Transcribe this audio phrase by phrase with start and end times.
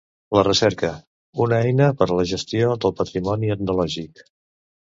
[0.35, 0.89] La recerca:
[1.45, 4.27] una eina per a la gestió del patrimoni etnològic.